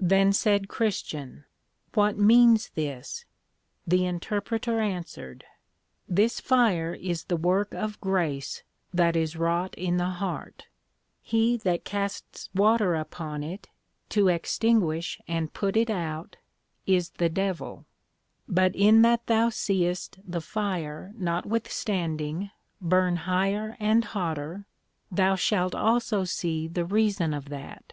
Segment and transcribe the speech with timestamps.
[0.00, 1.44] Then said Christian,
[1.94, 3.24] What means this?
[3.86, 5.44] The Interpreter answered,
[6.08, 10.66] This Fire is the work of Grace that is wrought in the heart;
[11.22, 13.68] he that casts Water upon it,
[14.08, 16.34] to extinguish and put it out,
[16.84, 17.86] is the Devil;
[18.48, 22.50] but in that thou seest the Fire notwithstanding
[22.80, 24.66] burn higher and hotter,
[25.12, 27.92] thou shalt also see the reason of that.